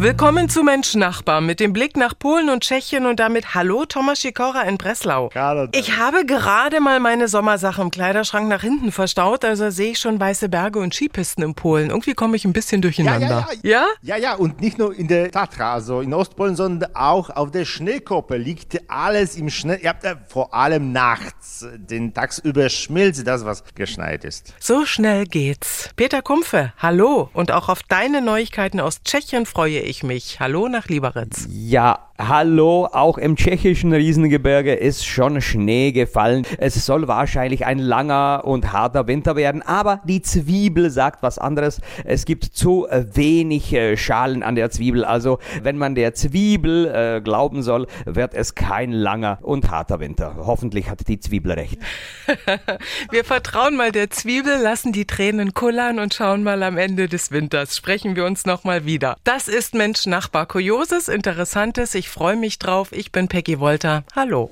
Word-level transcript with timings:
Willkommen 0.00 0.48
zu 0.48 0.62
Mensch 0.62 0.94
Nachbar 0.94 1.40
mit 1.40 1.58
dem 1.58 1.72
Blick 1.72 1.96
nach 1.96 2.16
Polen 2.16 2.50
und 2.50 2.62
Tschechien 2.62 3.04
und 3.04 3.18
damit 3.18 3.56
Hallo 3.56 3.84
Thomas 3.84 4.20
Sikora 4.20 4.62
in 4.62 4.78
Breslau. 4.78 5.28
Ich 5.72 5.96
habe 5.96 6.24
gerade 6.24 6.78
mal 6.78 7.00
meine 7.00 7.26
Sommersachen 7.26 7.86
im 7.86 7.90
Kleiderschrank 7.90 8.48
nach 8.48 8.60
hinten 8.60 8.92
verstaut, 8.92 9.44
also 9.44 9.70
sehe 9.70 9.90
ich 9.90 9.98
schon 9.98 10.20
weiße 10.20 10.48
Berge 10.50 10.78
und 10.78 10.94
Skipisten 10.94 11.42
in 11.42 11.56
Polen. 11.56 11.90
Irgendwie 11.90 12.14
komme 12.14 12.36
ich 12.36 12.44
ein 12.44 12.52
bisschen 12.52 12.80
durcheinander. 12.80 13.48
Ja, 13.64 13.70
ja, 13.70 13.70
ja. 13.70 13.86
Ja, 14.02 14.16
ja, 14.18 14.34
und 14.36 14.60
nicht 14.60 14.78
nur 14.78 14.94
in 14.94 15.08
der 15.08 15.32
Tatra, 15.32 15.74
also 15.74 16.00
in 16.00 16.14
Ostpolen, 16.14 16.54
sondern 16.54 16.94
auch 16.94 17.30
auf 17.30 17.50
der 17.50 17.64
Schneekoppe 17.64 18.36
liegt 18.36 18.80
alles 18.88 19.34
im 19.34 19.50
Schnee. 19.50 19.80
Ja, 19.82 19.96
vor 20.28 20.54
allem 20.54 20.92
nachts. 20.92 21.66
Den 21.74 22.14
tagsüber 22.14 22.68
schmilzt 22.68 23.26
das, 23.26 23.44
was 23.44 23.64
geschneit 23.74 24.24
ist. 24.24 24.54
So 24.60 24.86
schnell 24.86 25.24
geht's. 25.26 25.90
Peter 25.96 26.22
Kumpfe, 26.22 26.72
hallo 26.78 27.30
und 27.32 27.50
auch 27.50 27.68
auf 27.68 27.82
deine 27.82 28.22
Neuigkeiten 28.22 28.78
aus 28.78 29.02
Tschechien 29.02 29.44
freue 29.44 29.80
ich 29.80 29.87
ich 29.88 30.02
mich. 30.02 30.40
Hallo 30.40 30.68
nach 30.68 30.88
Lieberitz. 30.88 31.48
Ja, 31.50 32.07
Hallo, 32.20 32.88
auch 32.90 33.16
im 33.16 33.36
tschechischen 33.36 33.92
Riesengebirge 33.92 34.74
ist 34.74 35.06
schon 35.06 35.40
Schnee 35.40 35.92
gefallen. 35.92 36.44
Es 36.58 36.84
soll 36.84 37.06
wahrscheinlich 37.06 37.64
ein 37.64 37.78
langer 37.78 38.42
und 38.44 38.72
harter 38.72 39.06
Winter 39.06 39.36
werden, 39.36 39.62
aber 39.62 40.00
die 40.02 40.20
Zwiebel 40.20 40.90
sagt 40.90 41.22
was 41.22 41.38
anderes. 41.38 41.80
Es 42.04 42.24
gibt 42.24 42.42
zu 42.42 42.88
wenig 42.90 43.72
äh, 43.72 43.96
Schalen 43.96 44.42
an 44.42 44.56
der 44.56 44.72
Zwiebel. 44.72 45.04
Also, 45.04 45.38
wenn 45.62 45.78
man 45.78 45.94
der 45.94 46.12
Zwiebel 46.12 46.86
äh, 46.88 47.20
glauben 47.20 47.62
soll, 47.62 47.86
wird 48.04 48.34
es 48.34 48.56
kein 48.56 48.90
langer 48.90 49.38
und 49.42 49.70
harter 49.70 50.00
Winter. 50.00 50.34
Hoffentlich 50.38 50.90
hat 50.90 51.06
die 51.06 51.20
Zwiebel 51.20 51.52
recht. 51.52 51.78
wir 53.12 53.24
vertrauen 53.24 53.76
mal 53.76 53.92
der 53.92 54.10
Zwiebel, 54.10 54.58
lassen 54.60 54.90
die 54.90 55.06
Tränen 55.06 55.54
kullern 55.54 56.00
und 56.00 56.14
schauen 56.14 56.42
mal 56.42 56.64
am 56.64 56.78
Ende 56.78 57.06
des 57.06 57.30
Winters. 57.30 57.76
Sprechen 57.76 58.16
wir 58.16 58.24
uns 58.24 58.44
nochmal 58.44 58.86
wieder. 58.86 59.16
Das 59.22 59.46
ist 59.46 59.74
Mensch 59.74 60.04
Nachbar 60.06 60.46
Kurioses, 60.46 61.06
Interessantes. 61.06 61.94
Ich 61.94 62.07
ich 62.08 62.12
freue 62.12 62.36
mich 62.36 62.58
drauf. 62.58 62.90
Ich 62.92 63.12
bin 63.12 63.28
Peggy 63.28 63.60
Wolter. 63.60 64.02
Hallo. 64.16 64.50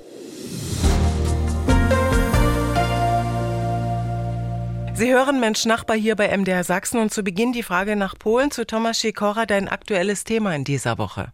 Sie 4.93 5.11
hören 5.11 5.39
Mensch 5.39 5.65
Nachbar 5.65 5.97
hier 5.97 6.15
bei 6.15 6.35
MDR 6.37 6.63
Sachsen 6.63 6.99
und 6.99 7.11
zu 7.11 7.23
Beginn 7.23 7.53
die 7.53 7.63
Frage 7.63 7.95
nach 7.95 8.17
Polen 8.17 8.51
zu 8.51 8.67
Thomas 8.67 8.99
Sikora, 8.99 9.47
dein 9.47 9.67
aktuelles 9.67 10.23
Thema 10.23 10.55
in 10.55 10.65
dieser 10.65 10.99
Woche. 10.99 11.31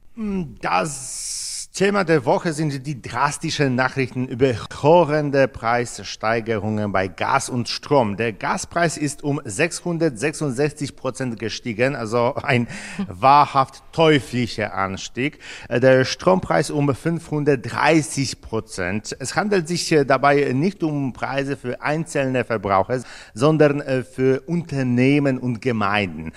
Das 0.61 1.52
Thema 1.75 2.03
der 2.03 2.23
Woche 2.23 2.53
sind 2.53 2.85
die 2.85 3.01
drastischen 3.01 3.73
Nachrichten 3.73 4.27
über 4.27 4.53
horrende 4.83 5.47
Preissteigerungen 5.47 6.91
bei 6.91 7.07
Gas 7.07 7.49
und 7.49 7.67
Strom. 7.67 8.15
Der 8.15 8.31
Gaspreis 8.31 8.95
ist 8.95 9.23
um 9.23 9.41
666 9.43 10.95
Prozent 10.95 11.39
gestiegen, 11.39 11.95
also 11.95 12.35
ein 12.35 12.67
wahrhaft 13.07 13.81
teuflischer 13.91 14.75
Anstieg. 14.75 15.39
Der 15.67 16.05
Strompreis 16.05 16.69
um 16.69 16.93
530 16.93 18.39
Prozent. 18.41 19.17
Es 19.17 19.35
handelt 19.35 19.67
sich 19.67 19.95
dabei 20.05 20.53
nicht 20.53 20.83
um 20.83 21.11
Preise 21.11 21.57
für 21.57 21.81
einzelne 21.81 22.45
Verbraucher, 22.45 23.01
sondern 23.33 23.81
äh, 23.81 24.03
für 24.03 24.41
Unternehmen 24.45 25.39
und 25.39 25.59
Gemeinden. 25.59 26.33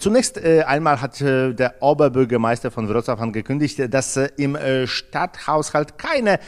Zunächst 0.00 0.36
äh, 0.36 0.64
einmal 0.64 1.00
hat 1.00 1.20
äh, 1.20 1.54
der 1.54 1.80
Oberbürgermeister 1.80 2.72
von 2.72 2.90
Wrocław 2.90 3.18
angekündigt, 3.18 3.80
dass 3.88 4.16
im 4.16 4.56
äh, 4.56 4.63
Stadthaushalt 4.86 5.98
keine 5.98 6.34
äh, 6.34 6.42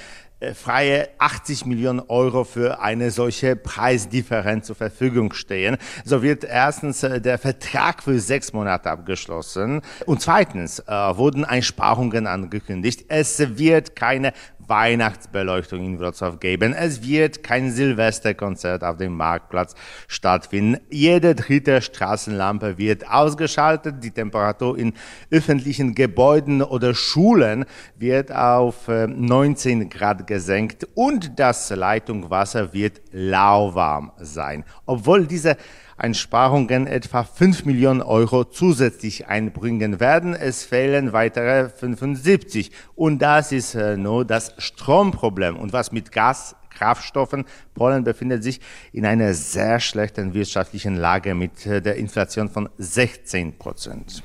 freie 0.54 1.08
80 1.18 1.64
Millionen 1.64 2.00
Euro 2.00 2.44
für 2.44 2.80
eine 2.80 3.10
solche 3.10 3.56
Preisdifferenz 3.56 4.66
zur 4.66 4.76
Verfügung 4.76 5.32
stehen. 5.32 5.78
So 6.04 6.22
wird 6.22 6.44
erstens 6.44 7.02
äh, 7.02 7.20
der 7.20 7.38
Vertrag 7.38 8.02
für 8.02 8.20
sechs 8.20 8.52
Monate 8.52 8.90
abgeschlossen 8.90 9.80
und 10.04 10.20
zweitens 10.20 10.80
äh, 10.80 10.92
wurden 10.92 11.44
Einsparungen 11.44 12.26
angekündigt. 12.26 13.06
Es 13.08 13.38
wird 13.58 13.96
keine 13.96 14.32
Weihnachtsbeleuchtung 14.68 15.84
in 15.84 16.00
Wrocław 16.00 16.38
geben. 16.38 16.72
Es 16.72 17.02
wird 17.06 17.42
kein 17.42 17.70
Silvesterkonzert 17.70 18.82
auf 18.82 18.96
dem 18.96 19.14
Marktplatz 19.14 19.74
stattfinden. 20.08 20.78
Jede 20.90 21.34
dritte 21.34 21.80
Straßenlampe 21.80 22.78
wird 22.78 23.08
ausgeschaltet. 23.08 24.02
Die 24.02 24.10
Temperatur 24.10 24.78
in 24.78 24.94
öffentlichen 25.30 25.94
Gebäuden 25.94 26.62
oder 26.62 26.94
Schulen 26.94 27.64
wird 27.96 28.32
auf 28.32 28.88
19 28.88 29.82
äh, 29.82 29.84
Gesenkt 30.26 30.86
und 30.94 31.38
das 31.38 31.70
Leitungswasser 31.70 32.72
wird 32.72 33.00
lauwarm 33.12 34.12
sein. 34.18 34.64
Obwohl 34.84 35.26
diese 35.26 35.56
Einsparungen 35.96 36.86
etwa 36.86 37.24
5 37.24 37.64
Millionen 37.64 38.02
Euro 38.02 38.44
zusätzlich 38.44 39.28
einbringen 39.28 39.98
werden. 39.98 40.34
Es 40.34 40.64
fehlen 40.64 41.12
weitere 41.14 41.70
75. 41.70 42.70
Und 42.94 43.20
das 43.22 43.50
ist 43.50 43.74
äh, 43.74 43.96
nur 43.96 44.26
das 44.26 44.54
Stromproblem. 44.58 45.56
Und 45.56 45.72
was 45.72 45.92
mit 45.92 46.12
Gas 46.12 46.54
Kraftstoffen. 46.76 47.44
Polen 47.74 48.04
befindet 48.04 48.44
sich 48.44 48.60
in 48.92 49.06
einer 49.06 49.34
sehr 49.34 49.80
schlechten 49.80 50.34
wirtschaftlichen 50.34 50.96
Lage 50.96 51.34
mit 51.34 51.66
äh, 51.66 51.80
der 51.82 51.96
Inflation 51.96 52.48
von 52.48 52.68
16 52.78 53.58
Prozent. 53.58 54.22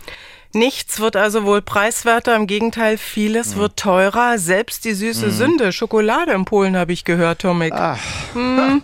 Nichts 0.54 1.00
wird 1.00 1.16
also 1.16 1.46
wohl 1.46 1.62
preiswerter, 1.62 2.36
im 2.36 2.46
Gegenteil, 2.46 2.98
vieles 2.98 3.56
wird 3.56 3.78
teurer. 3.78 4.38
Selbst 4.38 4.84
die 4.84 4.94
süße 4.94 5.28
mhm. 5.28 5.32
Sünde, 5.32 5.72
Schokolade 5.72 6.34
in 6.34 6.44
Polen 6.44 6.76
habe 6.76 6.92
ich 6.92 7.06
gehört, 7.06 7.40
Tomek. 7.40 7.74
Hm. 8.34 8.82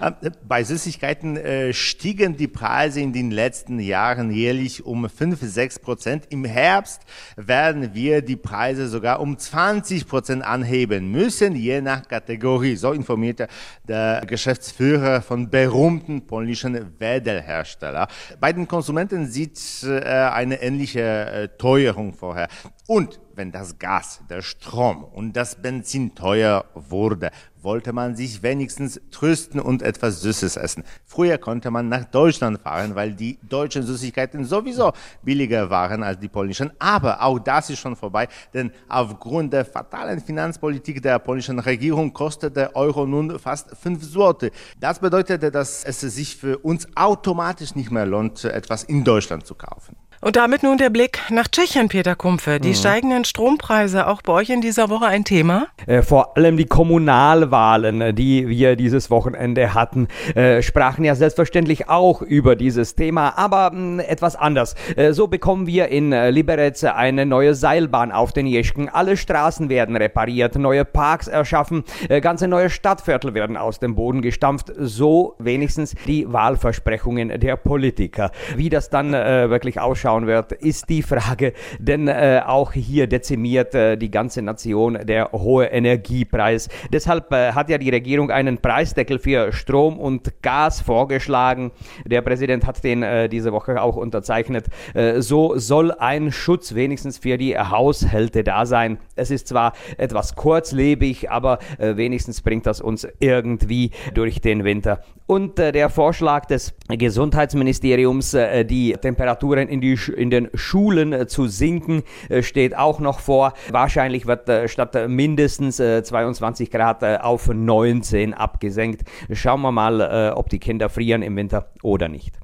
Bei 0.48 0.64
Süßigkeiten 0.64 1.36
äh, 1.36 1.72
stiegen 1.74 2.36
die 2.36 2.48
Preise 2.48 3.00
in 3.00 3.12
den 3.12 3.30
letzten 3.30 3.78
Jahren 3.80 4.30
jährlich 4.30 4.84
um 4.84 5.08
5, 5.08 5.40
6 5.42 5.78
Prozent. 5.80 6.24
Im 6.30 6.46
Herbst 6.46 7.02
werden 7.36 7.94
wir 7.94 8.22
die 8.22 8.36
Preise 8.36 8.88
sogar 8.88 9.20
um 9.20 9.36
20 9.36 10.06
Prozent 10.06 10.42
anheben 10.42 11.10
müssen, 11.10 11.54
je 11.54 11.82
nach 11.82 12.08
Kategorie. 12.08 12.76
So 12.76 12.92
informierte 12.92 13.48
der 13.86 14.22
Geschäftsführer 14.26 15.20
von 15.20 15.50
berühmten 15.50 16.26
polnischen 16.26 16.98
Wedelhersteller. 16.98 18.08
Bei 18.40 18.52
den 18.54 18.66
Konsumenten 18.66 19.26
sieht 19.26 19.58
äh, 19.82 20.29
eine 20.32 20.62
ähnliche 20.62 21.00
äh, 21.00 21.48
Teuerung 21.58 22.12
vorher. 22.12 22.48
Und 22.86 23.20
wenn 23.34 23.52
das 23.52 23.78
Gas, 23.78 24.20
der 24.28 24.42
Strom 24.42 25.02
und 25.02 25.34
das 25.34 25.62
Benzin 25.62 26.14
teuer 26.14 26.66
wurde, 26.74 27.30
wollte 27.62 27.92
man 27.92 28.16
sich 28.16 28.42
wenigstens 28.42 29.00
trösten 29.10 29.60
und 29.60 29.82
etwas 29.82 30.20
Süßes 30.20 30.56
essen. 30.56 30.84
Früher 31.06 31.38
konnte 31.38 31.70
man 31.70 31.88
nach 31.88 32.04
Deutschland 32.04 32.60
fahren, 32.60 32.94
weil 32.94 33.14
die 33.14 33.38
deutschen 33.48 33.82
Süßigkeiten 33.82 34.44
sowieso 34.44 34.92
billiger 35.22 35.70
waren 35.70 36.02
als 36.02 36.18
die 36.18 36.28
polnischen. 36.28 36.72
Aber 36.78 37.22
auch 37.22 37.38
das 37.38 37.70
ist 37.70 37.78
schon 37.78 37.96
vorbei, 37.96 38.28
denn 38.52 38.72
aufgrund 38.88 39.52
der 39.52 39.64
fatalen 39.64 40.20
Finanzpolitik 40.20 41.02
der 41.02 41.18
polnischen 41.18 41.58
Regierung 41.58 42.12
kostet 42.12 42.56
der 42.56 42.76
Euro 42.76 43.06
nun 43.06 43.38
fast 43.38 43.76
fünf 43.76 44.10
Zloty. 44.10 44.50
Das 44.78 44.98
bedeutete, 44.98 45.50
dass 45.50 45.84
es 45.84 46.00
sich 46.00 46.36
für 46.36 46.58
uns 46.58 46.88
automatisch 46.94 47.74
nicht 47.74 47.90
mehr 47.90 48.06
lohnt, 48.06 48.44
etwas 48.44 48.84
in 48.84 49.04
Deutschland 49.04 49.46
zu 49.46 49.54
kaufen. 49.54 49.96
Und 50.22 50.36
damit 50.36 50.62
nun 50.62 50.76
der 50.76 50.90
Blick 50.90 51.18
nach 51.30 51.48
Tschechien, 51.48 51.88
Peter 51.88 52.14
Kumpfe. 52.14 52.60
Die 52.60 52.68
mhm. 52.68 52.74
steigenden 52.74 53.24
Strompreise 53.24 54.06
auch 54.06 54.20
bei 54.20 54.34
euch 54.34 54.50
in 54.50 54.60
dieser 54.60 54.90
Woche 54.90 55.06
ein 55.06 55.24
Thema? 55.24 55.68
Äh, 55.86 56.02
vor 56.02 56.36
allem 56.36 56.58
die 56.58 56.66
Kommunalwahlen, 56.66 58.02
äh, 58.02 58.12
die 58.12 58.46
wir 58.46 58.76
dieses 58.76 59.10
Wochenende 59.10 59.72
hatten, 59.72 60.08
äh, 60.34 60.60
sprachen 60.60 61.04
ja 61.04 61.14
selbstverständlich 61.14 61.88
auch 61.88 62.20
über 62.20 62.54
dieses 62.54 62.96
Thema, 62.96 63.38
aber 63.38 63.70
mh, 63.72 64.02
etwas 64.02 64.36
anders. 64.36 64.74
Äh, 64.94 65.14
so 65.14 65.26
bekommen 65.26 65.66
wir 65.66 65.88
in 65.88 66.12
äh, 66.12 66.28
Liberec 66.28 66.84
eine 66.84 67.24
neue 67.24 67.54
Seilbahn 67.54 68.12
auf 68.12 68.34
den 68.34 68.46
Jeschken. 68.46 68.90
Alle 68.90 69.16
Straßen 69.16 69.70
werden 69.70 69.96
repariert, 69.96 70.54
neue 70.56 70.84
Parks 70.84 71.28
erschaffen, 71.28 71.82
äh, 72.10 72.20
ganze 72.20 72.46
neue 72.46 72.68
Stadtviertel 72.68 73.32
werden 73.32 73.56
aus 73.56 73.78
dem 73.78 73.94
Boden 73.94 74.20
gestampft. 74.20 74.70
So 74.76 75.34
wenigstens 75.38 75.94
die 76.06 76.30
Wahlversprechungen 76.30 77.40
der 77.40 77.56
Politiker. 77.56 78.32
Wie 78.54 78.68
das 78.68 78.90
dann 78.90 79.12
wirklich 79.12 79.80
ausschaut, 79.80 80.09
anschauen 80.10 80.26
wird, 80.26 80.52
ist 80.52 80.88
die 80.88 81.02
Frage, 81.02 81.52
denn 81.78 82.08
äh, 82.08 82.42
auch 82.44 82.72
hier 82.72 83.06
dezimiert 83.06 83.74
äh, 83.74 83.96
die 83.96 84.10
ganze 84.10 84.42
Nation 84.42 84.98
der 85.04 85.32
hohe 85.32 85.66
Energiepreis. 85.66 86.68
Deshalb 86.92 87.32
äh, 87.32 87.52
hat 87.52 87.70
ja 87.70 87.78
die 87.78 87.90
Regierung 87.90 88.30
einen 88.30 88.58
Preisdeckel 88.58 89.18
für 89.18 89.52
Strom 89.52 89.98
und 89.98 90.42
Gas 90.42 90.80
vorgeschlagen. 90.80 91.70
Der 92.04 92.22
Präsident 92.22 92.66
hat 92.66 92.82
den 92.82 93.02
äh, 93.02 93.28
diese 93.28 93.52
Woche 93.52 93.80
auch 93.80 93.96
unterzeichnet. 93.96 94.66
Äh, 94.94 95.20
so 95.20 95.56
soll 95.56 95.92
ein 95.92 96.32
Schutz 96.32 96.74
wenigstens 96.74 97.18
für 97.18 97.38
die 97.38 97.56
Haushalte 97.56 98.42
da 98.42 98.66
sein. 98.66 98.98
Es 99.16 99.30
ist 99.30 99.48
zwar 99.48 99.72
etwas 99.96 100.34
kurzlebig, 100.34 101.30
aber 101.30 101.58
äh, 101.78 101.96
wenigstens 101.96 102.40
bringt 102.40 102.66
das 102.66 102.80
uns 102.80 103.06
irgendwie 103.20 103.90
durch 104.14 104.40
den 104.40 104.64
Winter. 104.64 105.02
Und 105.30 105.60
äh, 105.60 105.70
der 105.70 105.90
Vorschlag 105.90 106.46
des 106.46 106.74
Gesundheitsministeriums, 106.88 108.34
äh, 108.34 108.64
die 108.64 108.94
Temperaturen 108.94 109.68
in, 109.68 109.80
die, 109.80 109.96
in 110.16 110.28
den 110.28 110.50
Schulen 110.54 111.12
äh, 111.12 111.28
zu 111.28 111.46
sinken, 111.46 112.02
steht 112.40 112.76
auch 112.76 112.98
noch 112.98 113.20
vor. 113.20 113.52
Wahrscheinlich 113.70 114.26
wird 114.26 114.50
statt 114.68 115.08
mindestens 115.08 115.76
22 115.76 116.72
Grad 116.72 117.04
auf 117.04 117.46
19 117.46 118.34
abgesenkt. 118.34 119.02
Schauen 119.32 119.60
wir 119.60 119.70
mal, 119.70 120.32
ob 120.34 120.48
die 120.48 120.58
Kinder 120.58 120.88
frieren 120.88 121.22
im 121.22 121.36
Winter 121.36 121.68
oder 121.82 122.08
nicht. 122.08 122.34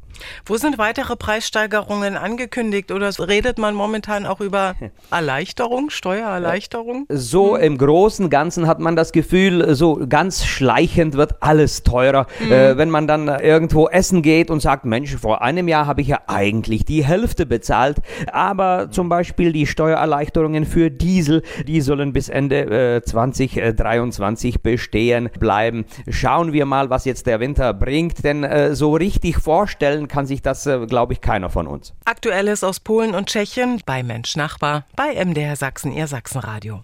Wo 0.45 0.57
sind 0.57 0.79
weitere 0.79 1.17
Preissteigerungen 1.17 2.17
angekündigt 2.17 2.93
oder 2.93 3.11
redet 3.19 3.59
man 3.59 3.75
momentan 3.75 4.27
auch 4.27 4.41
über 4.41 4.75
Erleichterung, 5.11 5.91
Steuererleichterung? 5.91 7.07
So 7.09 7.57
im 7.57 7.79
Großen 7.79 8.25
und 8.27 8.31
Ganzen 8.31 8.67
hat 8.67 8.81
man 8.81 8.97
das 8.97 9.13
Gefühl, 9.13 9.75
so 9.75 10.01
ganz 10.09 10.45
schleichend 10.45 11.15
wird 11.15 11.43
alles 11.43 11.83
teurer. 11.83 12.27
Mhm. 12.41 12.53
Äh, 12.53 12.79
wenn 12.79 12.91
man 12.91 13.07
dann 13.07 13.29
irgendwo 13.29 13.89
essen 13.89 14.23
geht 14.23 14.51
und 14.51 14.61
sagt, 14.61 14.85
Mensch, 14.85 15.17
vor 15.17 15.43
einem 15.43 15.69
Jahr 15.69 15.87
habe 15.87 16.01
ich 16.01 16.09
ja 16.09 16.21
eigentlich 16.27 16.85
die 16.85 17.05
Hälfte 17.05 17.47
bezahlt, 17.47 17.99
aber 18.33 18.91
zum 18.91 19.09
Beispiel 19.09 19.53
die 19.53 19.67
Steuererleichterungen 19.67 20.65
für 20.65 20.91
Diesel, 20.91 21.43
die 21.67 21.81
sollen 21.81 22.13
bis 22.13 22.29
Ende 22.29 22.97
äh, 22.97 23.03
2023 23.03 24.63
bestehen 24.63 25.31
bleiben. 25.39 25.85
Schauen 26.09 26.53
wir 26.53 26.67
mal, 26.67 26.91
was 26.91 27.05
jetzt 27.05 27.27
der 27.27 27.41
Winter 27.41 27.73
bringt, 27.75 28.25
denn 28.25 28.45
äh, 28.45 28.75
so 28.75 28.95
richtig 28.95 29.39
vorstellen 29.39 30.06
kann 30.07 30.27
sich 30.27 30.43
das, 30.43 30.67
äh, 30.67 30.87
glaube 30.87 31.13
ich, 31.13 31.21
keiner 31.21 31.51
von 31.51 31.67
uns. 31.67 31.95
Aktuelles 32.05 32.65
aus 32.65 32.81
Polen 32.81 33.15
und 33.15 33.29
Tschechien 33.29 33.83
bei 33.85 34.03
Mensch 34.03 34.37
Nachbar, 34.37 34.85
bei 34.97 35.15
MDR 35.15 35.57
Sachsen, 35.57 35.93
Ihr 35.93 36.07
Sachsenradio. 36.07 36.83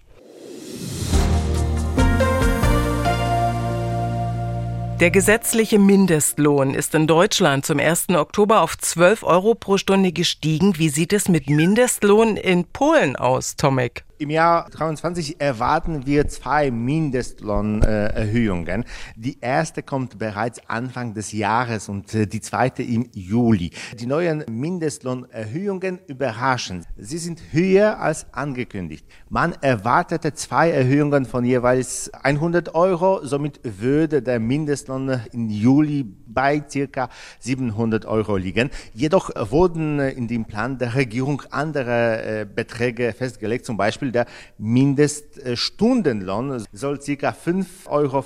Der 4.99 5.11
gesetzliche 5.11 5.79
Mindestlohn 5.79 6.73
ist 6.73 6.95
in 6.95 7.07
Deutschland 7.07 7.65
zum 7.65 7.79
1. 7.79 8.09
Oktober 8.11 8.61
auf 8.61 8.77
12 8.77 9.23
Euro 9.23 9.53
pro 9.53 9.77
Stunde 9.77 10.13
gestiegen. 10.13 10.77
Wie 10.77 10.87
sieht 10.87 11.11
es 11.11 11.27
mit 11.27 11.49
Mindestlohn 11.49 12.37
in 12.37 12.63
Polen 12.63 13.17
aus, 13.17 13.57
Tomek? 13.57 14.05
Im 14.19 14.29
Jahr 14.29 14.69
2023 14.69 15.41
erwarten 15.41 16.05
wir 16.05 16.27
zwei 16.27 16.69
Mindestlohnerhöhungen. 16.69 18.85
Die 19.15 19.39
erste 19.41 19.81
kommt 19.81 20.19
bereits 20.19 20.61
Anfang 20.69 21.15
des 21.15 21.31
Jahres 21.31 21.89
und 21.89 22.13
äh, 22.13 22.27
die 22.27 22.39
zweite 22.39 22.83
im 22.83 23.09
Juli. 23.13 23.71
Die 23.99 24.05
neuen 24.05 24.43
Mindestlohnerhöhungen 24.47 25.99
überraschen. 26.05 26.85
Sie 26.95 27.17
sind 27.17 27.41
höher 27.51 27.99
als 27.99 28.31
angekündigt. 28.33 29.03
Man 29.29 29.53
erwartete 29.61 30.33
zwei 30.33 30.69
Erhöhungen 30.69 31.25
von 31.25 31.43
jeweils 31.43 32.13
100 32.13 32.75
Euro. 32.75 33.25
Somit 33.25 33.61
würde 33.63 34.21
der 34.21 34.39
Mindestlohn 34.39 35.21
im 35.31 35.49
Juli 35.49 36.05
bei 36.27 36.63
circa 36.69 37.09
700 37.39 38.05
Euro 38.05 38.37
liegen. 38.37 38.69
Jedoch 38.93 39.31
wurden 39.49 39.99
in 39.99 40.27
dem 40.27 40.45
Plan 40.45 40.77
der 40.77 40.93
Regierung 40.95 41.41
andere 41.51 42.41
äh, 42.41 42.45
Beträge 42.45 43.13
festgelegt. 43.13 43.65
Zum 43.65 43.77
Beispiel 43.77 44.02
der 44.11 44.25
Mindeststundenlohn 44.57 46.65
soll 46.71 47.01
circa 47.01 47.29
5,50 47.29 47.87
Euro 47.87 48.23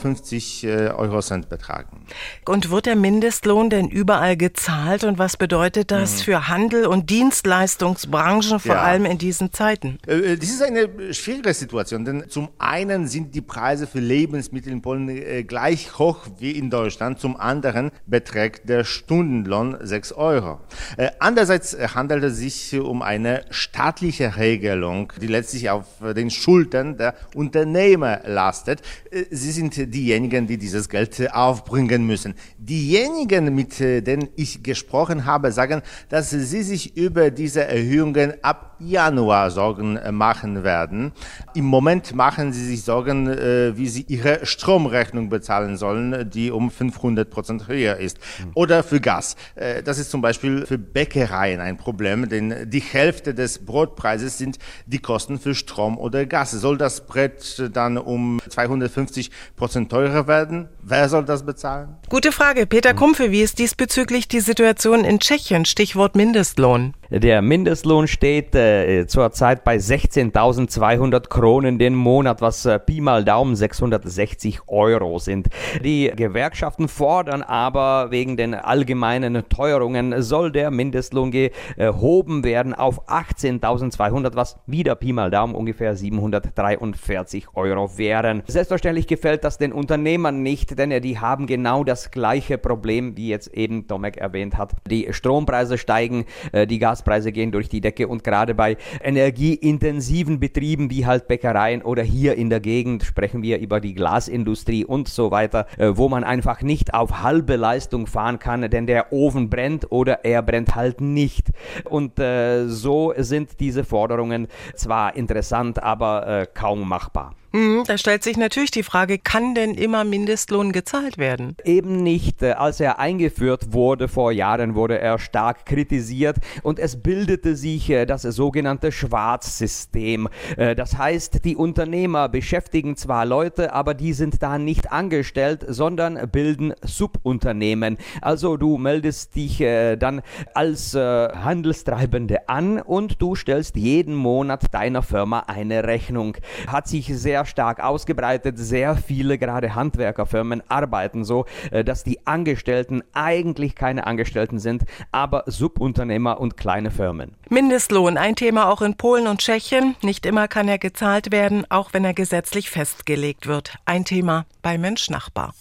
äh, 0.64 0.90
Euro 0.90 1.22
Cent 1.22 1.50
betragen. 1.50 2.06
Und 2.46 2.70
wird 2.70 2.86
der 2.86 2.96
Mindestlohn 2.96 3.70
denn 3.70 3.90
überall 3.90 4.38
gezahlt? 4.38 5.04
Und 5.04 5.18
was 5.18 5.38
bedeutet 5.38 5.92
das 5.92 6.20
mhm. 6.20 6.24
für 6.24 6.48
Handel 6.48 6.86
und 6.86 7.10
Dienstleistungsbranchen, 7.10 8.60
vor 8.60 8.76
ja. 8.76 8.82
allem 8.82 9.06
in 9.06 9.18
diesen 9.18 9.54
Zeiten? 9.54 10.00
Äh, 10.08 10.38
das 10.38 10.50
ist 10.50 10.62
eine 10.62 11.14
schwierige 11.14 11.54
Situation, 11.54 12.06
denn 12.06 12.30
zum 12.30 12.50
einen 12.58 13.08
sind 13.08 13.36
die 13.36 13.42
Preise 13.42 13.88
für 13.88 14.00
Lebensmittel 14.00 14.72
in 14.72 14.82
Polen 14.82 15.08
gleich 15.48 15.98
hoch 15.98 16.20
wie 16.40 16.52
in 16.52 16.70
Deutschland. 16.70 17.20
Zum 17.20 17.38
anderen 17.38 17.92
beträgt 18.06 18.70
der 18.70 18.84
Stundenlohn 18.84 19.78
6 19.80 20.14
Euro. 20.14 20.60
Äh, 20.98 21.10
andererseits 21.20 21.78
handelt 21.96 22.24
es 22.24 22.38
sich 22.38 22.80
um 22.80 23.02
eine 23.02 23.46
staatliche 23.50 24.38
Regelung, 24.38 25.14
die 25.22 25.28
letztlich 25.28 25.67
auf 25.70 25.86
den 26.16 26.30
Schultern 26.30 26.98
der 26.98 27.16
Unternehmer 27.36 28.22
lastet. 28.26 28.82
Äh, 29.12 29.26
sie 29.32 29.52
sind 29.52 29.76
diejenigen, 29.94 30.48
die 30.48 30.58
dieses 30.58 30.90
Geld 30.90 31.08
aufbringen 31.34 32.06
müssen. 32.06 32.36
Diejenigen, 32.58 33.54
mit 33.56 33.80
denen 33.80 34.30
ich 34.36 34.64
gesprochen 34.64 35.26
habe, 35.26 35.52
sagen, 35.52 35.82
dass 36.10 36.30
sie 36.30 36.64
sich 36.64 36.96
über 36.98 37.32
diese 37.32 37.66
Erhöhungen 37.66 38.34
ab 38.42 38.78
Januar 38.80 39.50
Sorgen 39.52 40.00
machen 40.12 40.64
werden. 40.64 41.12
Im 41.56 41.66
Moment 41.66 42.14
machen 42.14 42.54
sie 42.54 42.66
sich 42.66 42.84
Sorgen, 42.84 43.28
äh, 43.28 43.76
wie 43.76 43.88
sie 43.88 44.06
ihre 44.08 44.46
Stromrechnung 44.46 45.30
bezahlen 45.30 45.78
sollen, 45.78 46.30
die 46.30 46.52
um 46.52 46.70
500 46.70 47.30
Prozent 47.30 47.68
höher 47.68 47.98
ist. 47.98 48.20
Oder 48.54 48.84
für 48.84 49.00
Gas. 49.00 49.36
Äh, 49.56 49.82
das 49.84 49.98
ist 49.98 50.12
zum 50.12 50.22
Beispiel 50.22 50.66
für 50.66 50.78
Bäckereien 50.78 51.60
ein 51.60 51.78
Problem, 51.78 52.30
denn 52.30 52.70
die 52.70 52.80
Hälfte 52.80 53.34
des 53.34 53.60
Brotpreises 53.60 54.38
sind 54.38 54.58
die 54.86 55.00
Kosten 55.00 55.40
für 55.40 55.56
Strom 55.58 55.98
oder 55.98 56.26
Gas. 56.26 56.52
Soll 56.52 56.78
das 56.78 57.06
Brett 57.06 57.70
dann 57.74 57.98
um 57.98 58.40
250 58.48 59.32
Prozent 59.56 59.92
teurer 59.92 60.28
werden? 60.28 60.70
Wer 60.82 61.10
soll 61.10 61.26
das 61.26 61.46
bezahlen? 61.46 61.96
Gute 62.10 62.32
Frage. 62.32 62.66
Peter 62.66 62.94
Kumpfe, 62.94 63.32
wie 63.32 63.42
ist 63.42 63.60
diesbezüglich 63.60 64.28
die 64.28 64.40
Situation 64.40 65.04
in 65.04 65.20
Tschechien? 65.20 65.66
Stichwort 65.66 66.16
Mindestlohn. 66.16 66.94
Der 67.10 67.42
Mindestlohn 67.42 68.06
steht 68.06 68.54
äh, 68.54 69.08
zurzeit 69.08 69.64
bei 69.64 69.78
16.200 69.78 71.30
Kronen 71.30 71.80
den 71.80 71.96
Monat, 71.96 72.42
was 72.42 72.66
äh, 72.66 72.80
Pi 72.80 73.00
mal 73.00 73.24
Daumen 73.24 73.56
660 73.56 74.68
Euro 74.68 75.18
sind. 75.18 75.48
Die 75.86 76.12
Gewerkschaften 76.14 76.90
fordern 76.90 77.44
aber 77.44 78.12
wegen 78.12 78.36
den 78.36 78.54
allgemeinen 78.54 79.48
Teuerungen 79.48 80.22
soll 80.22 80.52
der 80.52 80.70
Mindestlohn 80.70 81.32
gehoben 81.32 82.44
werden 82.44 82.74
auf 82.74 83.08
18.200, 83.08 84.36
was 84.36 84.60
wieder 84.66 84.96
Pi 84.96 85.14
mal 85.14 85.32
Daumen 85.32 85.56
ungefähr 85.56 85.96
743 85.96 87.56
Euro 87.56 87.98
wären. 87.98 88.44
Selbstverständlich 88.48 89.08
gefällt 89.08 89.46
das 89.46 89.58
den 89.58 89.72
Unternehmern 89.72 90.44
nicht, 90.44 90.78
denn 90.78 90.90
die 91.02 91.20
haben 91.20 91.48
genau 91.48 91.86
das 91.86 92.12
gleiche 92.12 92.58
Problem, 92.58 93.16
wie 93.16 93.30
jetzt 93.30 93.48
eben 93.54 93.88
Tomek 93.88 94.18
erwähnt 94.18 94.58
hat. 94.58 94.74
Die 94.90 95.08
Strompreise 95.14 95.78
steigen, 95.78 96.26
äh, 96.52 96.68
die 96.68 96.80
Gas 96.80 96.97
Gaspreise 96.98 97.32
gehen 97.32 97.52
durch 97.52 97.70
die 97.70 97.82
Decke 97.82 98.08
und 98.08 98.24
gerade 98.24 98.56
bei 98.56 98.78
energieintensiven 99.02 100.40
Betrieben 100.40 100.90
wie 100.90 101.06
halt 101.06 101.28
Bäckereien 101.28 101.84
oder 101.84 102.02
hier 102.02 102.36
in 102.36 102.50
der 102.50 102.60
Gegend 102.60 103.04
sprechen 103.04 103.44
wir 103.44 103.60
über 103.60 103.80
die 103.80 103.94
Glasindustrie 103.94 104.84
und 104.84 105.08
so 105.08 105.30
weiter, 105.30 105.68
äh, 105.78 105.92
wo 105.94 106.10
man 106.10 106.24
einfach 106.24 106.62
nicht 106.62 106.94
auf 106.94 107.22
halbe 107.22 107.56
Leistung 107.56 108.08
fahren 108.08 108.40
kann, 108.40 108.70
denn 108.70 108.88
der 108.88 109.14
Ofen 109.14 109.50
brennt 109.50 109.92
oder 109.92 110.26
er 110.26 110.42
brennt 110.42 110.76
halt 110.76 111.02
nicht. 111.02 111.52
Und 111.86 112.20
äh, 112.20 112.68
so 112.68 113.14
sind 113.18 113.60
diese 113.60 113.84
Forderungen 113.84 114.48
zwar 114.76 115.16
interessant, 115.16 115.82
aber 115.82 116.28
äh, 116.28 116.48
kaum 116.52 116.88
machbar. 116.88 117.36
Mhm, 117.58 117.86
da 117.88 117.98
stellt 117.98 118.24
sich 118.24 118.38
natürlich 118.38 118.70
die 118.70 118.84
Frage, 118.84 119.18
kann 119.18 119.56
denn 119.56 119.74
immer 119.74 120.04
Mindestlohn 120.04 120.72
gezahlt 120.74 121.18
werden? 121.18 121.56
Eben 121.64 122.04
nicht. 122.04 122.44
Äh, 122.44 122.52
als 122.52 122.80
er 122.80 123.00
eingeführt 123.00 123.74
wurde 123.74 124.08
vor 124.08 124.32
Jahren, 124.32 124.76
wurde 124.76 125.00
er 125.00 125.18
stark 125.18 125.66
kritisiert 125.66 126.38
und 126.62 126.78
es 126.78 127.02
bildete 127.02 127.56
sich 127.56 127.90
äh, 127.90 128.06
das 128.06 128.22
sogenannte 128.22 128.92
Schwarzsystem. 128.92 130.30
Äh, 130.56 130.76
das 130.76 131.00
heißt, 131.00 131.44
die 131.46 131.56
Unternehmer 131.56 132.30
beschäftigen 132.30 132.96
zwar 132.96 133.26
Leute, 133.26 133.74
aber 133.74 133.96
die 133.96 134.14
sind 134.14 134.44
da 134.44 134.60
nicht 134.60 134.92
angestellt, 134.92 135.66
sondern 135.68 136.30
bilden 136.30 136.76
Subunternehmen. 136.84 137.98
Also 138.22 138.58
du 138.58 138.78
meldest 138.78 139.36
dich 139.36 139.58
dann 139.58 140.22
als 140.54 140.94
Handelstreibende 140.94 142.48
an 142.50 142.80
und 142.80 143.22
du 143.22 143.36
stellst 143.36 143.76
jeden 143.76 144.14
Monat 144.14 144.74
deiner 144.74 145.02
Firma 145.02 145.40
eine 145.48 145.84
Rechnung. 145.86 146.38
Hat 146.68 146.88
sich 146.88 147.08
sehr 147.08 147.47
stark 147.48 147.84
ausgebreitet. 147.84 148.58
Sehr 148.58 148.96
viele, 148.96 149.38
gerade 149.38 149.76
Handwerkerfirmen, 149.76 150.64
arbeiten 150.70 151.24
so, 151.24 151.46
äh, 151.72 151.84
dass 151.84 152.04
die 152.04 152.26
Angestellten 152.26 153.04
eigentlich 153.14 153.76
keine 153.76 154.08
Angestellten 154.08 154.60
sind, 154.60 154.84
aber 155.12 155.44
Subunternehmer 155.48 156.40
und 156.40 156.58
kleine 156.58 156.92
Firmen. 156.92 157.36
Mindestlohn, 157.50 158.18
ein 158.18 158.36
Thema 158.36 158.70
auch 158.70 158.82
in 158.82 158.96
Polen 158.96 159.28
und 159.28 159.40
Tschechien. 159.40 159.96
Nicht 160.02 160.26
immer 160.26 160.48
kann 160.48 160.68
er 160.68 160.80
gezahlt 160.80 161.32
werden, 161.32 161.66
auch 161.70 161.94
wenn 161.94 162.06
er 162.06 162.14
gesetzlich 162.14 162.70
festgelegt 162.70 163.48
wird. 163.48 163.76
Ein 163.86 164.06
Thema 164.06 164.46
bei 164.62 164.78
Mensch 164.78 165.10
Nachbar. 165.10 165.54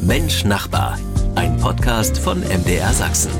Mensch 0.00 0.44
Nachbar, 0.44 0.98
ein 1.36 1.56
Podcast 1.58 2.18
von 2.18 2.40
MDR 2.40 2.92
Sachsen. 2.92 3.30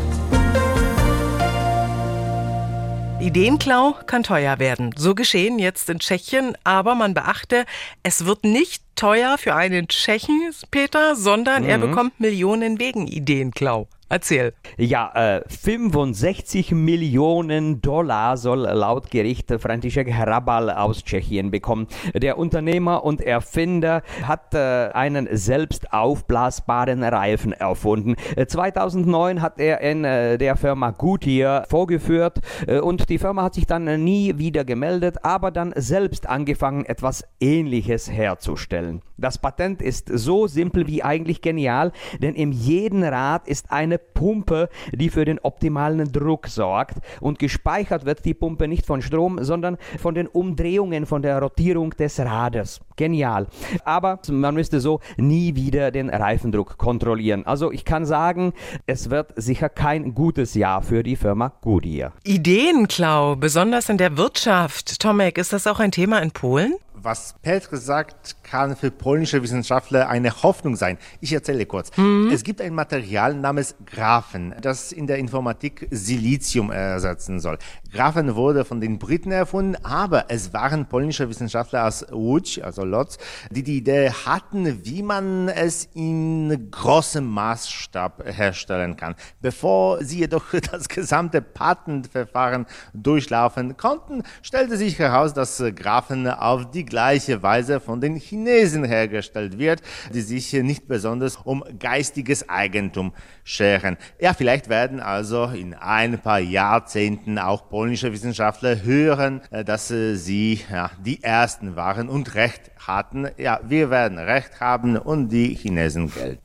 Ideenklau 3.23 3.95
kann 4.07 4.25
teuer 4.25 4.59
werden. 4.59 4.93
So 4.97 5.15
geschehen 5.15 5.61
jetzt 5.61 5.89
in 5.89 6.01
Tschechien, 6.01 6.59
aber 6.65 6.97
man 6.97 7.15
beachte, 7.15 7.67
es 8.03 8.25
wird 8.25 8.43
nicht 8.43 8.83
teuer 8.95 9.39
für 9.39 9.55
einen 9.55 9.89
Tschechen, 9.89 10.53
Peter, 10.71 11.17
sondern 11.17 11.63
mhm. 11.65 11.69
er 11.69 11.79
bekommt 11.79 12.21
Millionen 12.21 12.79
wegen 12.79 13.07
Ideenklau. 13.07 13.89
Erzähl. 14.13 14.53
Ja, 14.77 15.11
äh, 15.15 15.41
65 15.49 16.73
Millionen 16.73 17.81
Dollar 17.81 18.37
soll 18.37 18.59
laut 18.59 19.11
Gericht 19.11 19.51
František 19.51 20.13
Hrabal 20.13 20.69
aus 20.69 21.03
Tschechien 21.03 21.51
bekommen. 21.51 21.87
Der 22.13 22.37
Unternehmer 22.37 23.05
und 23.05 23.23
Erfinder 23.23 24.03
hat 24.23 24.53
äh, 24.53 24.91
einen 24.93 25.35
selbst 25.35 25.95
aufblasbaren 25.95 27.03
Reifen 27.03 27.55
erfunden. 27.55 28.17
2009 28.47 29.39
äh, 29.39 29.41
hat 29.41 29.59
er 29.59 29.81
in 29.81 30.05
äh, 30.05 30.37
der 30.37 30.57
Firma 30.57 30.91
Goodyear 30.91 31.65
vorgeführt 31.71 32.41
äh, 32.67 32.81
und 32.81 33.09
die 33.09 33.17
Firma 33.17 33.45
hat 33.45 33.55
sich 33.55 33.67
dann 33.67 34.05
nie 34.05 34.37
wieder 34.37 34.67
gemeldet, 34.67 35.25
aber 35.25 35.51
dann 35.51 35.73
selbst 35.75 36.29
angefangen, 36.29 36.85
etwas 36.85 37.25
Ähnliches 37.41 38.13
herzustellen. 38.13 38.82
Das 39.17 39.39
Patent 39.39 39.81
ist 39.81 40.11
so 40.13 40.47
simpel 40.47 40.87
wie 40.87 41.03
eigentlich 41.03 41.43
genial, 41.43 41.93
denn 42.21 42.35
in 42.35 42.53
jedem 42.53 43.03
Rad 43.03 43.47
ist 43.47 43.71
eine 43.71 43.99
Pumpe, 43.99 44.69
die 44.93 45.11
für 45.11 45.25
den 45.25 45.39
optimalen 45.39 46.11
Druck 46.11 46.49
sorgt. 46.49 46.97
Und 47.21 47.39
gespeichert 47.39 48.05
wird 48.05 48.25
die 48.25 48.35
Pumpe 48.35 48.69
nicht 48.69 48.87
von 48.87 49.03
Strom, 49.03 49.43
sondern 49.43 49.79
von 49.99 50.15
den 50.15 50.27
Umdrehungen, 50.27 51.07
von 51.07 51.23
der 51.23 51.41
Rotierung 51.41 51.91
des 51.91 52.19
Rades. 52.19 52.81
Genial. 52.97 53.47
Aber 53.85 54.19
man 54.31 54.55
müsste 54.55 54.81
so 54.81 55.01
nie 55.17 55.55
wieder 55.55 55.91
den 55.91 56.11
Reifendruck 56.11 56.79
kontrollieren. 56.79 57.47
Also 57.47 57.73
ich 57.73 57.85
kann 57.85 58.05
sagen, 58.05 58.53
es 58.87 59.11
wird 59.11 59.33
sicher 59.37 59.69
kein 59.69 60.15
gutes 60.15 60.55
Jahr 60.55 60.83
für 60.83 61.03
die 61.03 61.17
Firma 61.17 61.53
Goodyear. 61.63 62.13
Ideenklau, 62.25 63.37
besonders 63.37 63.89
in 63.89 63.99
der 63.99 64.17
Wirtschaft. 64.17 65.01
Tomek, 65.01 65.39
ist 65.39 65.53
das 65.53 65.67
auch 65.67 65.81
ein 65.81 65.91
Thema 65.91 66.21
in 66.21 66.33
Polen? 66.33 66.75
Was 67.03 67.35
Petr 67.43 67.77
sagt, 67.77 68.37
kann 68.43 68.77
für 68.77 68.91
polnische 68.91 69.43
Wissenschaftler 69.43 70.09
eine 70.09 70.43
Hoffnung 70.43 70.77
sein. 70.77 70.99
Ich 71.21 71.33
erzähle 71.33 71.67
kurz. 71.67 71.97
Mhm. 71.97 72.31
Es 72.33 72.45
gibt 72.45 72.61
ein 72.61 72.75
Material 72.75 73.35
namens 73.35 73.75
Graphen, 73.87 74.55
das 74.61 74.93
in 74.93 75.07
der 75.07 75.19
Informatik 75.19 75.89
Silizium 75.91 76.71
ersetzen 76.71 77.41
soll. 77.41 77.59
Graphen 77.93 78.37
wurde 78.37 78.65
von 78.65 78.81
den 78.81 78.99
Briten 78.99 79.33
erfunden, 79.33 79.77
aber 79.85 80.25
es 80.29 80.55
waren 80.55 80.87
polnische 80.87 81.29
Wissenschaftler 81.29 81.87
aus 81.87 82.07
Łódź, 82.09 82.63
also 82.63 82.85
Lodz, 82.85 83.19
die 83.51 83.63
die 83.63 83.77
Idee 83.77 84.11
hatten, 84.11 84.87
wie 84.87 85.03
man 85.03 85.51
es 85.51 85.91
in 85.93 86.71
großem 86.71 87.23
Maßstab 87.23 88.25
herstellen 88.25 88.97
kann. 88.97 89.15
Bevor 89.43 90.03
sie 90.03 90.21
jedoch 90.21 90.55
das 90.73 90.89
gesamte 90.89 91.43
Patentverfahren 91.43 92.65
durchlaufen 92.95 93.77
konnten, 93.77 94.23
stellte 94.41 94.79
sich 94.79 94.99
heraus, 94.99 95.35
dass 95.35 95.63
Graphen 95.77 96.27
auf 96.27 96.71
die 96.71 96.87
gleiche 96.87 97.43
Weise 97.43 97.79
von 97.79 98.01
den 98.01 98.17
Chinesen 98.17 98.85
hergestellt 98.85 99.59
wird, 99.59 99.83
die 100.15 100.23
sich 100.23 100.51
nicht 100.55 100.89
besonders 100.89 101.37
um 101.37 101.63
geistiges 101.79 102.49
Eigentum 102.49 103.13
scheren. 103.45 103.99
Ja, 104.19 104.33
vielleicht 104.33 104.71
werden 104.71 105.01
also 105.01 105.45
in 105.45 105.75
ein 105.75 106.19
paar 106.19 106.41
Jahrzehnten 106.41 107.39
auch 107.39 107.69
polnische 107.83 108.13
Wissenschaftler 108.13 108.85
hören, 108.85 109.41
äh, 109.51 109.65
dass 109.65 109.91
äh, 109.91 110.15
sie 110.15 110.61
ja, 110.71 110.93
die 111.05 111.21
Ersten 111.25 111.75
waren 111.75 112.09
und 112.09 112.37
Recht 112.37 112.71
hatten. 112.79 113.27
Ja, 113.39 113.59
wir 113.65 113.91
werden 113.91 114.19
Recht 114.19 114.61
haben 114.61 114.97
und 114.97 115.31
die 115.31 115.57
Chinesen 115.57 116.09
Geld. 116.15 116.39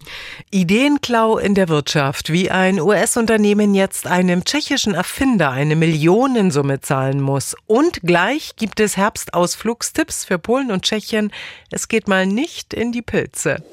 Ideenklau 0.50 1.38
in 1.38 1.53
der 1.53 1.70
Wirtschaft, 1.70 2.32
wie 2.32 2.50
ein 2.50 2.82
US-Unternehmen 2.82 3.75
jetzt 3.75 4.08
einem 4.08 4.46
tschechischen 4.46 4.96
Erfinder 4.96 5.51
eine 5.51 5.75
Millionensumme 5.75 6.82
zahlen 6.82 7.22
muss. 7.22 7.56
Und 7.67 8.01
gleich 8.01 8.56
gibt 8.56 8.79
es 8.79 8.98
Herbstausflugstipps 8.98 10.25
für 10.25 10.39
Polen 10.39 10.72
und 10.72 10.86
Tschechien. 10.86 11.32
Es 11.70 11.88
geht 11.88 12.08
mal 12.08 12.25
nicht 12.25 12.74
in 12.74 12.91
die 12.91 13.03
Pilze. 13.03 13.63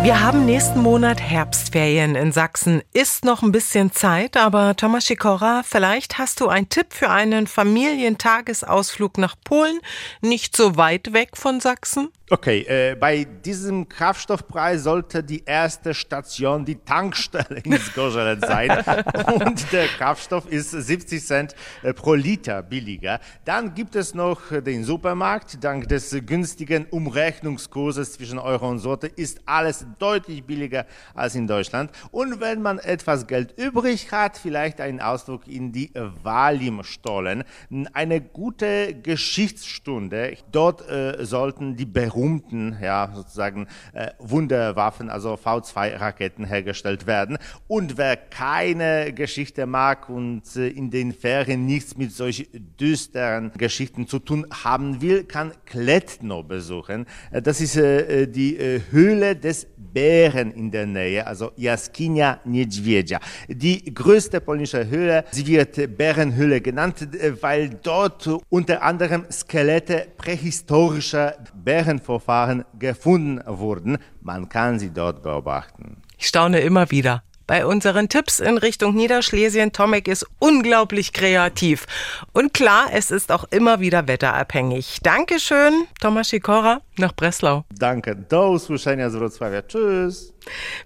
Wir 0.00 0.22
haben 0.22 0.46
nächsten 0.46 0.80
Monat 0.80 1.20
Herbstferien 1.20 2.14
in 2.14 2.30
Sachsen. 2.30 2.82
Ist 2.92 3.24
noch 3.24 3.42
ein 3.42 3.50
bisschen 3.50 3.90
Zeit, 3.90 4.36
aber 4.36 4.76
Thomas 4.76 5.06
Sikora, 5.06 5.62
vielleicht 5.64 6.18
hast 6.18 6.40
du 6.40 6.46
einen 6.46 6.68
Tipp 6.68 6.92
für 6.94 7.10
einen 7.10 7.48
Familientagesausflug 7.48 9.18
nach 9.18 9.34
Polen, 9.42 9.80
nicht 10.20 10.56
so 10.56 10.76
weit 10.76 11.12
weg 11.12 11.30
von 11.36 11.58
Sachsen? 11.58 12.10
Okay, 12.30 12.60
äh, 12.68 12.94
bei 12.94 13.24
diesem 13.24 13.88
Kraftstoffpreis 13.88 14.82
sollte 14.82 15.24
die 15.24 15.44
erste 15.46 15.94
Station 15.94 16.62
die 16.62 16.76
Tankstelle 16.76 17.60
in 17.64 17.80
Zgorzelec 17.80 18.44
sein 18.44 18.70
und 19.46 19.72
der 19.72 19.86
Kraftstoff 19.86 20.46
ist 20.46 20.72
70 20.72 21.24
Cent 21.24 21.54
äh, 21.82 21.94
pro 21.94 22.12
Liter 22.12 22.62
billiger. 22.62 23.18
Dann 23.46 23.74
gibt 23.74 23.96
es 23.96 24.14
noch 24.14 24.42
den 24.50 24.84
Supermarkt. 24.84 25.64
Dank 25.64 25.88
des 25.88 26.14
günstigen 26.26 26.84
Umrechnungskurses 26.90 28.12
zwischen 28.12 28.38
Euro 28.38 28.68
und 28.68 28.80
Sorte 28.80 29.06
ist 29.06 29.40
alles 29.46 29.86
deutlich 29.98 30.44
billiger 30.44 30.86
als 31.14 31.34
in 31.34 31.46
Deutschland. 31.46 31.90
Und 32.10 32.40
wenn 32.40 32.62
man 32.62 32.78
etwas 32.78 33.26
Geld 33.26 33.54
übrig 33.58 34.12
hat, 34.12 34.38
vielleicht 34.38 34.80
einen 34.80 35.00
Ausflug 35.00 35.46
in 35.48 35.72
die 35.72 35.90
Walim-Stollen. 36.22 37.44
Eine 37.92 38.20
gute 38.20 38.94
Geschichtsstunde. 38.94 40.36
Dort 40.52 40.88
äh, 40.88 41.24
sollten 41.24 41.76
die 41.76 41.86
berühmten, 41.86 42.76
ja, 42.82 43.10
sozusagen 43.14 43.66
äh, 43.92 44.10
Wunderwaffen, 44.18 45.10
also 45.10 45.34
V2-Raketen 45.34 46.44
hergestellt 46.44 47.06
werden. 47.06 47.38
Und 47.66 47.96
wer 47.96 48.16
keine 48.16 49.12
Geschichte 49.12 49.66
mag 49.66 50.08
und 50.08 50.42
äh, 50.56 50.68
in 50.68 50.90
den 50.90 51.12
Ferien 51.12 51.66
nichts 51.66 51.96
mit 51.96 52.12
solch 52.12 52.48
düsteren 52.52 53.52
Geschichten 53.56 54.06
zu 54.06 54.18
tun 54.18 54.46
haben 54.64 55.00
will, 55.00 55.24
kann 55.24 55.52
Kletno 55.66 56.42
besuchen. 56.42 57.06
Äh, 57.30 57.42
das 57.42 57.60
ist 57.60 57.76
äh, 57.76 58.26
die 58.26 58.56
äh, 58.56 58.80
Höhle 58.90 59.36
des 59.36 59.66
Bären 59.78 60.52
in 60.52 60.70
der 60.70 60.86
Nähe, 60.86 61.26
also 61.26 61.52
Jaskinia 61.56 62.40
Niedźwiedzia. 62.44 63.20
Die 63.48 63.94
größte 63.94 64.40
polnische 64.40 64.88
Höhle, 64.88 65.24
sie 65.30 65.46
wird 65.46 65.96
Bärenhöhle 65.96 66.60
genannt, 66.60 67.08
weil 67.40 67.70
dort 67.82 68.28
unter 68.48 68.82
anderem 68.82 69.24
Skelette 69.30 70.08
prähistorischer 70.16 71.34
Bären 71.54 71.98
Verfahren 72.00 72.64
gefunden 72.78 73.40
wurden. 73.46 73.98
Man 74.20 74.48
kann 74.48 74.78
sie 74.78 74.90
dort 74.90 75.22
beobachten. 75.22 76.02
Ich 76.18 76.26
staune 76.26 76.60
immer 76.60 76.90
wieder. 76.90 77.22
Bei 77.48 77.64
unseren 77.64 78.10
Tipps 78.10 78.40
in 78.40 78.58
Richtung 78.58 78.94
Niederschlesien, 78.94 79.72
Tomek 79.72 80.06
ist 80.06 80.26
unglaublich 80.38 81.14
kreativ. 81.14 81.86
Und 82.34 82.52
klar, 82.52 82.88
es 82.92 83.10
ist 83.10 83.32
auch 83.32 83.44
immer 83.50 83.80
wieder 83.80 84.06
wetterabhängig. 84.06 84.98
Dankeschön, 85.02 85.86
Thomas 85.98 86.28
Sikora 86.28 86.82
nach 86.98 87.12
Breslau. 87.12 87.64
Danke. 87.70 88.14
Do 88.14 88.50
usłyszenia 88.50 89.10
z 89.10 89.14
Wrocławia. 89.14 89.62
Tschüss. 89.62 90.38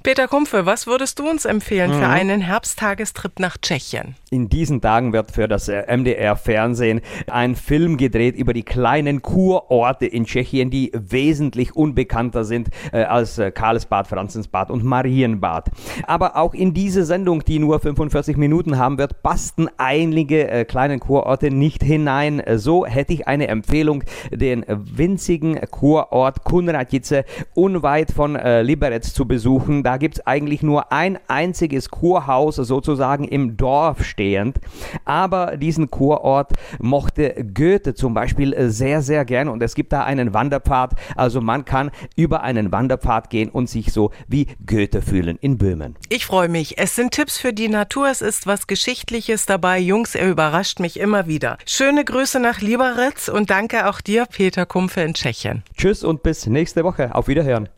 Peter 0.02 0.28
Kumpfe, 0.28 0.66
was 0.66 0.86
würdest 0.86 1.18
du 1.18 1.28
uns 1.28 1.44
empfehlen 1.44 1.90
mhm. 1.90 1.98
für 2.00 2.08
einen 2.08 2.40
Herbsttagestrip 2.40 3.38
nach 3.38 3.56
Tschechien? 3.56 4.16
In 4.30 4.48
diesen 4.48 4.80
Tagen 4.80 5.12
wird 5.12 5.30
für 5.30 5.46
das 5.46 5.68
äh, 5.68 5.84
MDR-Fernsehen 5.96 7.00
ein 7.30 7.54
Film 7.54 7.96
gedreht 7.96 8.34
über 8.34 8.52
die 8.52 8.62
kleinen 8.62 9.22
Kurorte 9.22 10.06
in 10.06 10.24
Tschechien, 10.24 10.70
die 10.70 10.90
wesentlich 10.94 11.76
unbekannter 11.76 12.44
sind 12.44 12.70
äh, 12.92 13.02
als 13.02 13.38
äh, 13.38 13.50
Karlsbad, 13.52 14.08
Franzensbad 14.08 14.70
und 14.70 14.84
Marienbad. 14.84 15.70
Aber 16.06 16.36
auch 16.36 16.54
in 16.54 16.74
diese 16.74 17.04
Sendung, 17.04 17.44
die 17.44 17.58
nur 17.58 17.78
45 17.78 18.36
Minuten 18.36 18.78
haben 18.78 18.98
wird, 18.98 19.22
passten 19.22 19.68
einige 19.76 20.48
äh, 20.48 20.64
kleinen 20.64 20.98
Kurorte 20.98 21.50
nicht 21.50 21.82
hinein. 21.82 22.42
So 22.56 22.86
hätte 22.86 23.12
ich 23.12 23.28
eine 23.28 23.48
Empfehlung, 23.48 24.02
den 24.30 24.64
winzigen 24.68 25.60
Kurort 25.70 26.01
Kunratice 26.44 27.24
unweit 27.54 28.10
von 28.12 28.36
äh, 28.36 28.62
Liberec 28.62 29.04
zu 29.04 29.26
besuchen. 29.26 29.82
Da 29.82 29.96
gibt 29.96 30.16
es 30.16 30.26
eigentlich 30.26 30.62
nur 30.62 30.92
ein 30.92 31.18
einziges 31.28 31.90
Kurhaus 31.90 32.56
sozusagen 32.56 33.24
im 33.24 33.56
Dorf 33.56 34.04
stehend. 34.04 34.58
Aber 35.04 35.56
diesen 35.56 35.90
Kurort 35.90 36.52
mochte 36.80 37.44
Goethe 37.54 37.94
zum 37.94 38.14
Beispiel 38.14 38.70
sehr, 38.70 39.02
sehr 39.02 39.24
gern 39.24 39.48
und 39.48 39.62
es 39.62 39.74
gibt 39.74 39.92
da 39.92 40.04
einen 40.04 40.34
Wanderpfad. 40.34 40.94
Also 41.16 41.40
man 41.40 41.64
kann 41.64 41.90
über 42.16 42.42
einen 42.42 42.72
Wanderpfad 42.72 43.30
gehen 43.30 43.48
und 43.48 43.68
sich 43.68 43.92
so 43.92 44.10
wie 44.28 44.46
Goethe 44.66 45.02
fühlen 45.02 45.38
in 45.40 45.58
Böhmen. 45.58 45.96
Ich 46.08 46.26
freue 46.26 46.48
mich. 46.48 46.78
Es 46.78 46.96
sind 46.96 47.12
Tipps 47.12 47.38
für 47.38 47.52
die 47.52 47.68
Natur. 47.68 48.08
Es 48.08 48.22
ist 48.22 48.46
was 48.46 48.66
Geschichtliches 48.66 49.46
dabei. 49.46 49.78
Jungs, 49.78 50.14
er 50.14 50.28
überrascht 50.28 50.80
mich 50.80 50.98
immer 50.98 51.26
wieder. 51.26 51.58
Schöne 51.66 52.04
Grüße 52.04 52.40
nach 52.40 52.60
Liberec 52.60 53.28
und 53.32 53.50
danke 53.50 53.88
auch 53.88 54.00
dir, 54.00 54.26
Peter 54.26 54.66
Kumpfe 54.66 55.02
in 55.02 55.14
Tschechien. 55.14 55.62
Tschüss 55.92 56.04
und 56.04 56.22
bis 56.22 56.46
nächste 56.46 56.84
Woche. 56.84 57.14
Auf 57.14 57.28
Wiederhören. 57.28 57.68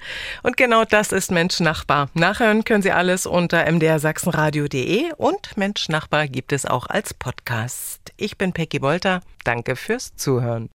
Und 0.44 0.56
genau 0.56 0.84
das 0.84 1.10
ist 1.10 1.32
Mensch 1.32 1.58
Nachbar. 1.58 2.10
Nachhören 2.14 2.62
können 2.62 2.80
Sie 2.80 2.92
alles 2.92 3.26
unter 3.26 3.68
mdrsachsenradio.de 3.70 5.14
und 5.16 5.56
Mensch 5.56 5.88
Nachbar 5.88 6.28
gibt 6.28 6.52
es 6.52 6.64
auch 6.64 6.86
als 6.86 7.12
Podcast. 7.12 8.12
Ich 8.16 8.38
bin 8.38 8.52
Peggy 8.52 8.80
Wolter. 8.82 9.20
Danke 9.42 9.74
fürs 9.74 10.14
Zuhören. 10.14 10.70